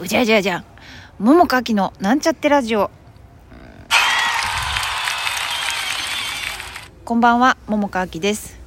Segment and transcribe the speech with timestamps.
[0.00, 0.64] うじゃじゃじゃん。
[1.18, 2.88] 桃佳きのなんちゃってラジオ。
[7.04, 8.60] こんばんは桃佳きです。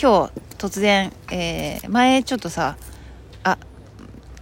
[0.00, 2.76] 今日突然、えー前ちょっとさ
[3.42, 3.58] あ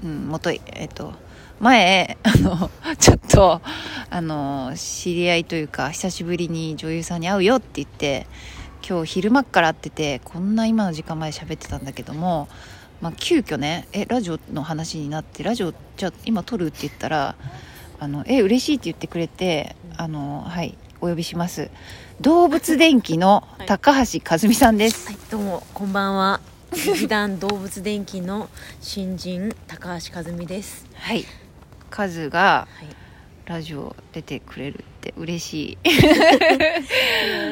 [0.03, 1.15] うんもといえっ、と
[1.61, 2.70] 前あの
[3.00, 3.62] ちょっと
[4.11, 8.26] あの知り合いというか久しぶりに女優さんに会うよって言って
[8.86, 12.48] 今日昼間から会っててこんな今の時間まで喋ってたんだけども
[13.05, 17.36] まあ、急遽ねえラジオの話になってラジオじゃあ今撮るって言ったら
[18.00, 21.68] あのえ嬉しいって言ってくれてあのはいお呼びします。
[22.22, 26.40] 動物電気の高橋和美さんです、はい、どうもこんばんは。
[26.72, 28.49] 劇団動物電気の
[28.80, 30.86] 新人高橋和美です。
[30.94, 31.27] はい。
[31.91, 33.05] カズがはい。
[33.44, 35.78] ラジオ出てくれるって嬉しい。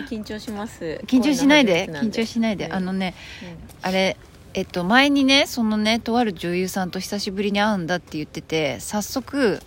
[0.09, 1.03] 緊張します。
[1.07, 3.59] 緊張しないで緊張しないで、はいあのねうん。
[3.83, 4.17] あれ
[4.55, 9.61] えっと前にねそのねとある女優さんと久しぶりに会うんだって言ってて早速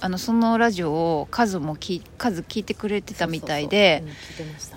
[0.00, 4.04] あのそのラジオをカズもき数聞いてくれてたみたいで。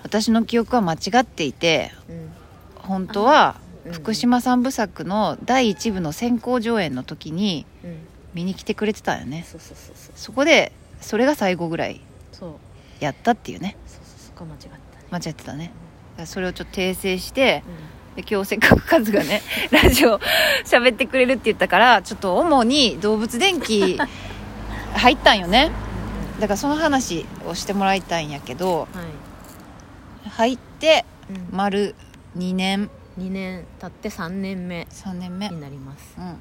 [0.02, 2.32] 私の記憶は間違っていてうん。
[2.74, 3.92] 本当はうん。
[3.92, 7.96] 福島三部作の第一部の先行上映の時にうん。
[8.34, 9.46] 見に来てくれてたよね。
[10.16, 12.00] そこでそれが最後ぐらい
[12.98, 13.76] やったっていうね。
[14.44, 15.02] 間違ったね。
[15.10, 15.72] 間違ってたね。
[16.26, 20.18] それをちょっと訂正してうで今日せっかくカズがね ラジオ
[20.64, 23.98] 喋ってくれるって言ったからちょっと主に動物電気
[24.94, 25.72] 入ったんよねん。
[26.40, 28.86] だからその話をしてもらいたいんやけどは
[30.26, 30.28] い。
[30.28, 31.94] 入ってうん丸
[32.36, 36.14] 2年二年経って三年目3年目になります。
[36.18, 36.36] うん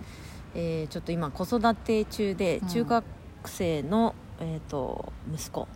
[0.54, 3.06] えーちょっと今子育て中でうん中学
[3.46, 5.68] 生の、えー、と息子を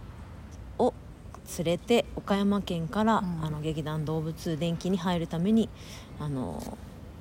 [1.58, 3.46] 連れて岡山県から、うん。
[3.46, 5.70] あの劇団動物電気に入るために
[6.20, 6.62] あの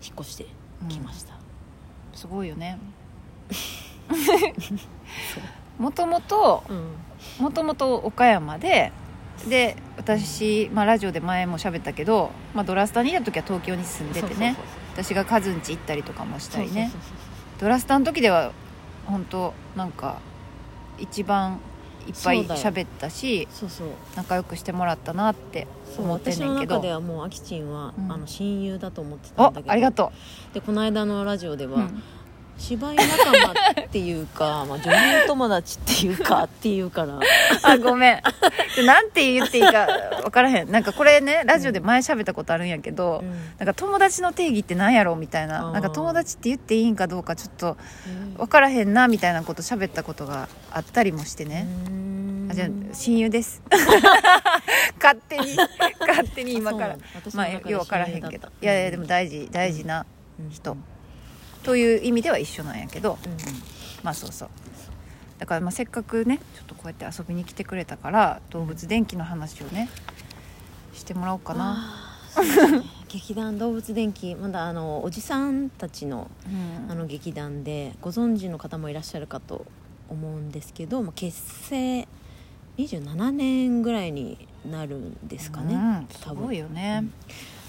[0.02, 0.46] 引っ越して
[0.88, 1.34] きました、
[2.14, 2.78] すごいよね。
[5.78, 6.94] もともとうん。
[7.38, 8.92] もともと岡山で
[9.48, 14.56] で私、まあ、ラジオで前も喋ったけど、まあ、ドラスタにいた時は東京に住んでてね。
[14.92, 16.92] 私がカズン家行ったりとかもしたりね。
[17.58, 18.52] ドラスタの時では
[19.06, 20.20] 本当なんか
[20.98, 21.58] 一番
[22.06, 23.88] いっぱい喋ったしそうそう。
[24.16, 25.66] 仲良くしてもらったなって
[25.98, 26.76] 思ってん私のねんけど。
[26.76, 28.12] 中ではもうあきちんは、うん。
[28.12, 29.72] あの親友だと思ってたおんだけど。
[29.72, 30.12] ありがと
[30.52, 32.02] でこの間のラジオでう、は、うん
[32.58, 37.20] 芝居仲間っていうか、 まあ、女優友達っていうかっていうから
[37.62, 38.22] あごめん。
[38.86, 39.86] なんて言っていいか
[40.22, 40.70] 分からへん。
[40.70, 43.30] なんかこれねラジオで前喋ったことあるんやけど、うん。
[43.58, 45.66] なんか友達の定義って何やろみたいな。
[45.66, 47.76] あーなんか友達って言っていいんかどうかちょっと
[48.36, 52.48] 分からへんなみたいなこと喋ったことがあったりもしてね、うん。
[52.50, 53.62] あじゃあ親友です。
[55.02, 55.56] 勝手に。
[56.00, 56.96] 勝手に今から。
[57.34, 58.48] まあよう分からへんけど。
[58.60, 59.48] いやいやでも大事。
[59.50, 60.06] 大事な
[60.50, 60.76] 人、
[61.64, 63.38] という意味では一緒なんやけど、うんうん。
[64.02, 64.48] まあそうそう。
[65.38, 69.88] だからまあせっかくねちょっとこうやって遊びに来てくれたから動物電気の話をね
[70.94, 72.22] してもらおうかな、
[73.08, 76.90] 劇団動物電気まだあのおじさんたちのうん。
[76.90, 79.66] あの劇団でご存知の方もいらっしゃるかと
[80.08, 82.06] 思うんですけど、まあ、結成
[82.78, 87.04] 27年ぐらいになるんですかね、うんすごいよね、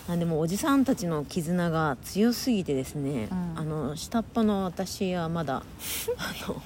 [0.07, 3.53] あでもおじさんたちの絆が強すぎてですね、うん。
[3.55, 5.63] あの下っ端の私はまだ
[6.17, 6.61] あの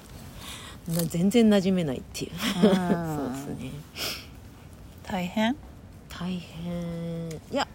[0.96, 2.32] な全然馴染めないっていう。
[2.32, 2.38] うん。
[2.38, 3.72] そうですね。
[5.04, 5.56] 大変？
[6.10, 7.30] 大変。
[7.30, 7.68] いや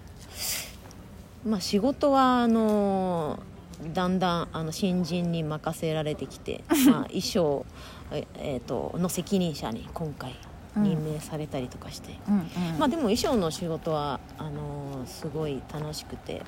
[1.46, 3.38] まあ仕事はあの
[3.92, 7.66] だんだんあの新人に任せられてきて、 まあ、衣装、
[8.12, 10.34] ええーとの責任者に今回
[10.76, 12.78] 任命されたりとかして、うんうん。
[12.78, 16.42] まあでも衣装の仕事はあのすごい楽しくて、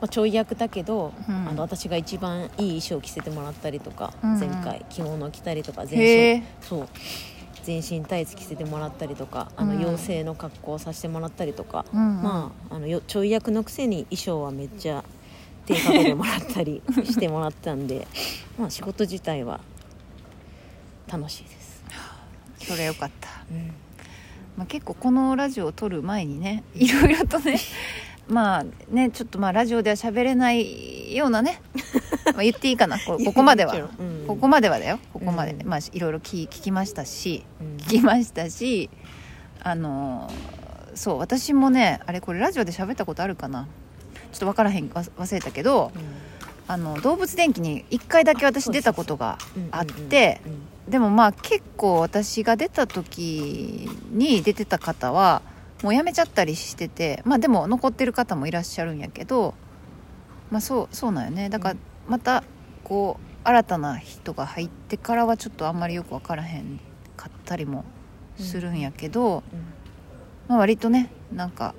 [0.00, 1.48] まあ、ちょい役だけど、うん。
[1.48, 4.34] あの私が一番いい衣装を着せてもらったりとか、うん。
[4.34, 6.88] うん前回着物着たりとかへ全え身そう。
[7.64, 9.78] 全身タイツ着せてもらったりとかあのうん。
[9.78, 12.22] 妖精の格好をさせてもらったりとか、うんうん。
[12.22, 15.02] まああのよちょい役のくせに衣装はめっちゃ
[15.66, 18.06] 手かけてもらったりしてもらったんで
[18.56, 19.58] まあ仕事自体は
[21.08, 21.65] 楽しいです。
[22.66, 23.66] それよかった、うん。
[24.56, 27.58] まあ、結構このラジオを撮る前にね いろいろとね
[28.28, 31.60] まあねちょっとまあラジオでは喋れないようなね、
[32.34, 32.98] まあ、言っていいかな。
[32.98, 34.24] こここまでは、うん。
[34.26, 34.98] ここまではだよ。
[35.12, 37.76] ここまで、うんまあいろいろ聞聞きましたしうん。
[37.76, 38.90] 聞きましたし
[39.62, 40.66] あのー
[40.96, 43.68] そう私もねあれこれラジオで喋ったことあるかな。
[44.32, 45.92] ちょっと分からへんわ忘れたけど
[46.68, 49.38] あの動物電気に1回だけ私出たことが
[49.70, 55.42] あってうんうんうんでもまあ結構私が出た時に出てた方は
[55.82, 59.54] もう辞めちゃったりしててまあでも残ってる方もいらっしゃるんやけど
[60.50, 61.48] まあそうそうなんよね。
[61.48, 61.76] だから
[62.08, 62.44] また
[62.84, 66.80] こう新たな人が入ってからはちょっとあんまりよく分からへん
[67.16, 67.84] かったりも
[68.38, 69.42] するんやけど、
[70.48, 71.74] まあ、割とねなんか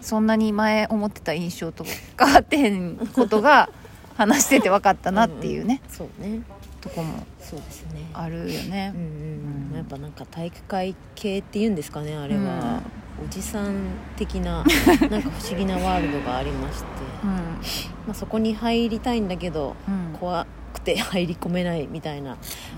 [0.00, 1.84] そんなに前思ってた印象と
[2.18, 3.68] 変わってへんことが
[4.16, 6.42] 話してて分かったなっていうね、そうね。
[6.80, 8.10] とこもそうですね。
[8.12, 8.92] あるよね。
[8.94, 9.00] うん。
[9.00, 9.70] うん。
[9.70, 9.76] うん。
[9.76, 12.82] やっぱなんか体育会系っていうんですかねあれは、
[13.24, 13.74] おじさん
[14.16, 14.64] 的な
[15.10, 16.86] なんか不思議なワールドがありまして、
[17.22, 17.30] うん。
[17.30, 17.62] ま
[18.10, 20.18] あ、そこに入りたいんだけどうん。
[20.18, 22.36] 怖くて入り込めないみたいな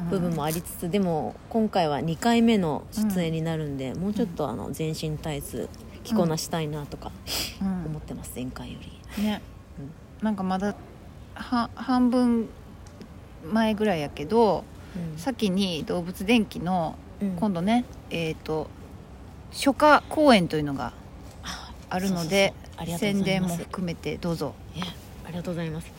[0.08, 5.68] 部分もありつつ、でも今回は2回目の出演になるんで、もうちょっとあの全身タイツ
[6.04, 7.10] 着こなしたいなとか
[7.60, 7.86] うん。
[7.86, 8.78] 思ってます、前回よ
[9.16, 9.24] り。
[9.24, 9.42] ね、
[10.22, 10.74] なんかまだは
[11.36, 12.48] 半分
[13.52, 14.64] 前ぐらいやけど
[15.16, 17.30] 先に動物電気のうん。
[17.36, 18.68] 今度ねえっ、と
[19.50, 20.92] 初夏公演というのが
[21.88, 22.52] あるので
[22.98, 24.54] 宣伝も含めてどうぞ。
[25.24, 25.90] ありがとうございます。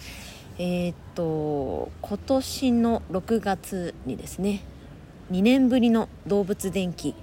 [0.59, 4.63] えーっと今年の6月にですね
[5.31, 7.15] 2年ぶりの動物電気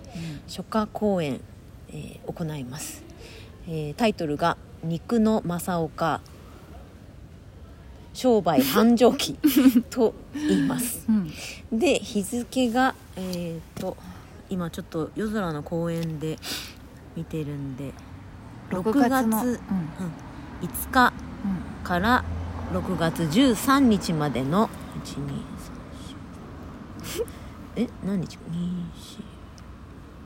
[0.46, 1.40] 初夏公演、
[1.90, 3.02] えー行います、
[3.68, 6.20] えータイトルが「肉の正岡
[8.14, 9.34] 商売繁盛期」
[9.90, 11.04] と言います。
[11.08, 11.30] うん。
[11.78, 13.96] で日付がえーっと
[14.48, 16.38] 今ちょっと夜空の公園で
[17.16, 17.92] 見てるんで
[18.70, 19.48] 6 6月月の、うん。
[19.48, 19.58] うん
[20.62, 21.12] 5日
[21.82, 22.24] から
[22.72, 24.70] 6月13日までの
[25.04, 25.34] 123
[27.76, 28.38] え何日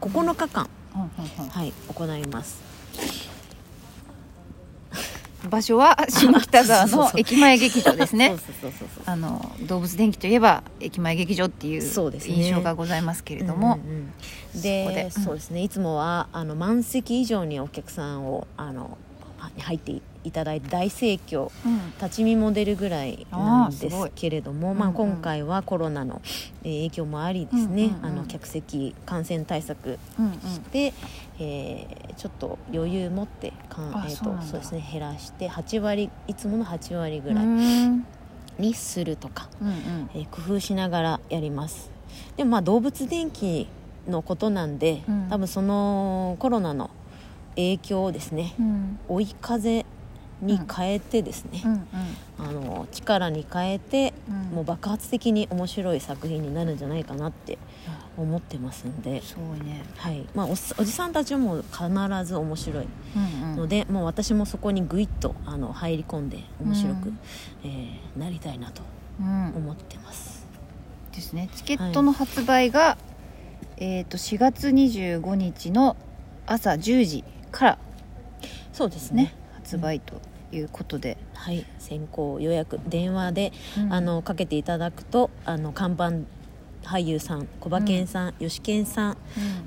[0.00, 0.68] ？9日間
[1.50, 2.62] はい行います
[5.48, 8.36] 場所は下北沢の 駅前劇場ですね。
[9.06, 13.78] あの動物電気といえば駅前劇場っていう印象がございますけれども、
[14.54, 15.62] でそうですね。
[15.62, 18.96] いつもはあの満席以上にお客さんをあの
[19.38, 19.92] は入って
[20.24, 21.92] いただいて大盛況うん。
[22.00, 26.20] 立ち見も出るぐらいなんですけれどもまあ、今回はコロナの
[26.64, 30.32] えー影響もありですね、あの客席感染対策うんうん。
[30.72, 30.92] で、
[31.38, 38.04] えーちょっと余裕持ってかん、えーとそうですね減らして8割いつもの8割ぐうらいん。
[38.58, 40.10] にするとか、うんうん。
[40.14, 41.90] えー工夫しながらやります。
[42.36, 43.68] でもまあ動物電気
[44.08, 45.26] のことなんで、うん。
[45.30, 46.90] 多分そのコロナの
[47.56, 48.98] 影響をですねうん。
[49.08, 49.84] 追い風
[50.40, 51.88] に変えてですね、うんうん。
[52.38, 54.36] あの力に変えて、うん。
[54.56, 57.58] もう爆発的に面白い作品になるんじゃないかなって
[58.16, 59.82] 思ってますんで、すごいね。
[59.96, 60.26] はい。
[60.34, 61.88] まあ、おっおじさんたちはもう必
[62.24, 62.86] ず面白い
[63.16, 63.56] うんうん。
[63.56, 67.18] ので、もう私もそこにグイッとあの入り込んで面白く、うん。
[67.64, 68.82] えーなりたいなと
[69.20, 69.52] うん。
[69.56, 70.46] 思ってます。
[71.12, 71.48] ですね。
[71.54, 72.96] チケットの発売が、
[73.76, 75.96] えっ、と4月25日の
[76.46, 77.78] 朝10時から。
[78.72, 79.24] そうですね。
[79.24, 79.34] ね
[79.68, 80.14] 発売と
[80.50, 83.92] いうことで、はい、先行予約電話で、うん。
[83.92, 86.12] あのかけていただくとあの看板
[86.84, 89.16] 俳優さん小馬健さん、吉健さん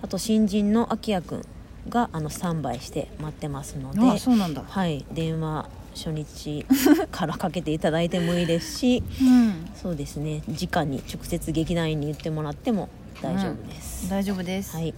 [0.01, 1.45] あと新人の秋谷君
[1.87, 4.63] があのスタンバイして待ってますのであそうなんだ。
[4.67, 6.65] はい、電話初日
[7.11, 9.69] からかけていただいてもいいですし うん。
[9.75, 10.41] そうですね。
[10.47, 12.89] 直に直接劇団員に言ってもらっても
[13.21, 14.75] 大丈夫です、大丈夫です。
[14.75, 14.95] はい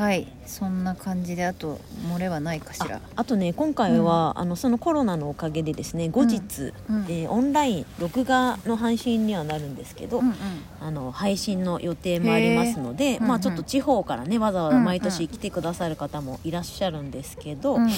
[0.00, 1.78] はいそんな感じであと
[2.10, 3.00] 漏れはないかしあら。
[3.16, 7.04] あとね今回は、あのそのコロナのおかげでですね後日、うん。
[7.06, 10.34] えーオンライン録画の配信にはなるんですけど、うんうん。
[10.80, 17.88] あの配信の予定もありますので、まあ、ちょっと地方からねわざわざ毎年うん来てくださる方もいらっしゃるんですけど、うんうん。
[17.88, 17.94] ま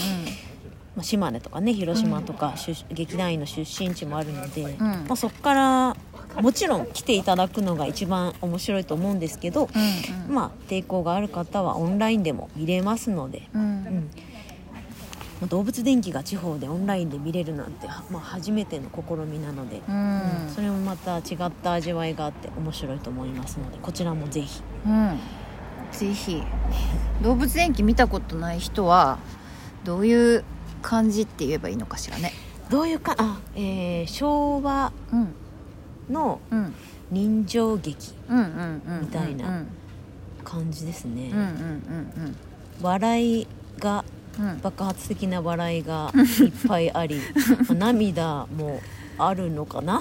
[1.01, 5.97] あ、島根とかね広島とか出、劇団員の出身地もあるので、まあ、そこから
[6.43, 10.35] もちろん来ていただくのが一番面白いと思うんですけど、うんうん。
[10.35, 14.11] まあ、抵抗がある方はオンラインでも見れますので、うんうん。
[15.41, 20.19] まあ動物電気が地方でオンラインで見れるなんて、はまあ、初めての試みなので、ううん
[20.49, 20.53] ん。
[20.53, 24.63] それもまた違った味わいがあって面白いと思いますのでこちらもぜひ。
[24.85, 25.21] うん。
[25.93, 26.43] ぜひ。
[27.23, 29.19] 動物電気見たことない人は
[29.85, 30.43] どういう
[30.83, 32.33] 感じって言えばいいのかしらね。
[32.69, 35.35] どういうかあ、えー昭和うん
[36.11, 36.75] のうん。
[37.11, 39.67] 人情劇みたいなうん。
[40.45, 41.31] 感じですね、
[42.81, 43.47] 笑い
[43.79, 44.05] が
[44.63, 47.21] 爆発的な笑いが いっぱいあり
[47.69, 48.81] まあ涙も
[49.19, 49.99] あるのかな？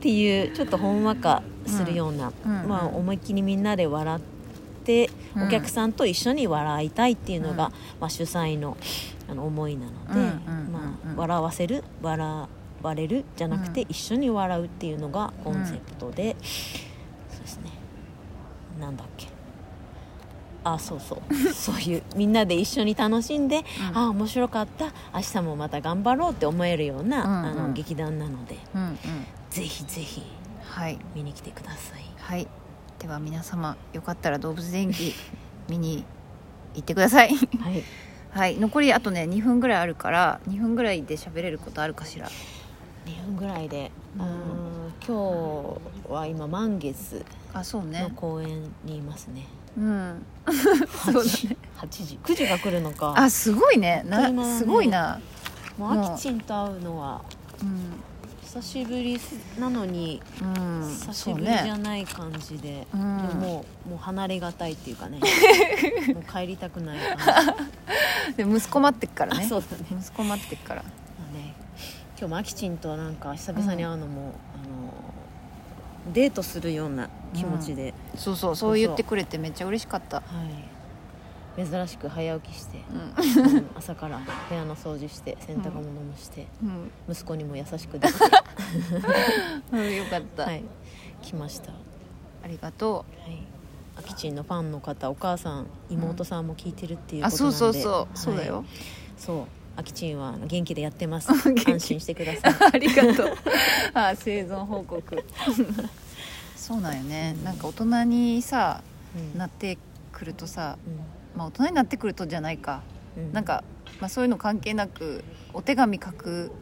[0.00, 4.20] ていうちょっとほんわかするような、うんうんまあ、思いっきりみんなで笑っ
[4.84, 5.42] て、うん。
[5.44, 7.72] お客さんと一緒に笑いたいっていうのが、うん。
[8.00, 8.76] まあ、主催の
[9.30, 10.20] あの思いなので、
[10.72, 12.48] まあ、笑わせる笑
[12.82, 16.36] われるじゃなくて、うん一緒に笑うっていうのがコンセプトで、
[17.28, 17.70] そうですね。
[18.80, 19.28] なんだっけ。
[20.64, 21.34] あそうそう。
[21.52, 23.98] そういうみんなで一緒に楽しんで、うん。
[23.98, 24.86] あ面白かった。
[25.14, 27.44] 明日もまた頑張ろうって思えるような、うんうん。
[27.46, 28.98] あの劇団なのでうんうん。
[29.50, 30.22] ぜひぜひ
[30.64, 30.98] はい。
[31.14, 32.04] 見に来てください。
[32.18, 32.46] はい。
[32.98, 35.12] では皆様よかったら動物電気
[35.68, 36.04] 見に
[36.74, 37.34] 行ってください。
[37.34, 37.82] はい。
[38.30, 38.56] はい。
[38.58, 42.28] 残りあとね2分ぐらいあるから2分ぐらいで喋れることあるかしら
[43.06, 44.72] 2分ぐらいで、うん。
[45.06, 49.46] 今日は今満月の公園にいますね。
[49.76, 50.26] うん。
[50.46, 50.52] 8
[51.04, 52.18] そうだ時8時。
[52.22, 53.14] 9時が来るのか。
[53.16, 54.04] あすごいね。
[54.06, 54.58] なね。
[54.58, 55.20] すごいな。
[55.78, 57.22] もうあきちんと会うのは
[57.62, 58.02] うん、
[58.42, 59.18] 久しぶり
[59.58, 63.28] なのにうん、久しぶりじゃねない感じで、うん。
[63.28, 65.18] でももうもう離れがたいっていうかね。
[66.14, 67.56] もう帰りたくない感
[68.36, 68.36] じ。
[68.44, 69.44] で息子待ってっからね。
[69.44, 69.84] あそうだね。
[69.90, 70.84] 息子待ってっから
[72.22, 74.58] 今日もあきちんとなんか久々に会うのも、あ
[76.06, 80.18] のデートするような気持ちで、そうそうそう言ってくれてめっちゃ嬉しかった。
[80.18, 80.22] は
[81.58, 83.56] い、珍しく早起きして、うん。
[83.56, 88.20] うん朝から部屋の掃除して洗濯物もして、うん、息子にも優しくできて、
[89.72, 90.62] うん、よかった、はい、
[91.22, 91.78] 来ました、は
[92.44, 93.32] ありがとい、
[93.98, 98.06] あきちんのファンの方お母さん妹さんも聞いてるっていううあことなんで、そうそうそう、はい。
[98.14, 98.64] そうだよ。
[99.18, 101.30] そうあきちんは元気でやってます。
[101.66, 102.54] 安心してください。
[102.74, 103.36] ありがとう。
[103.94, 105.24] あ生存報告。
[106.56, 107.36] そうなんよね。
[107.44, 108.82] なんか大人にさ
[109.16, 109.38] うん。
[109.38, 109.78] なって
[110.12, 111.38] くるとさうん。
[111.38, 112.82] まあ大人になってくるとじゃないか。
[113.16, 113.32] うん。
[113.32, 113.64] なんか、
[114.00, 115.24] まあ、そういうの関係なく
[115.54, 116.52] お手紙書く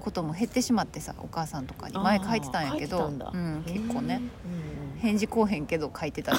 [0.00, 1.98] ことも減ってしまってさお母さんとかに。
[1.98, 3.06] 前書いてたんやけど。
[3.06, 4.20] うん、結構ね。
[4.44, 5.00] うん。
[5.00, 6.32] 返事こうへんけど書いてた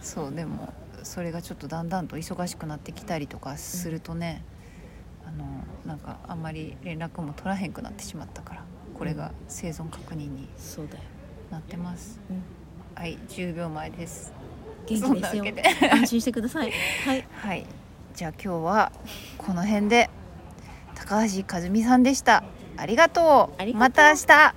[0.00, 0.72] そうでも
[1.02, 4.44] それがちょっとだんだんと忙しくなってきたりとかするとね、
[5.32, 5.46] あの
[5.86, 10.48] なんかあんまり連絡も取らへんくなってしまったからこれが生存確認に
[11.50, 12.20] なってます。
[12.30, 12.42] うん。
[12.94, 14.32] はい10秒前です。
[14.86, 15.44] 元気ですよ。
[15.44, 15.62] で。
[15.90, 16.72] 安心してください。
[17.06, 17.26] はい。
[17.32, 17.66] はい。
[18.14, 18.92] じゃあ今日は
[19.38, 20.10] この辺で
[20.94, 22.44] 高橋和美さんでした。
[22.76, 23.74] ありがとう。
[23.74, 24.54] また明日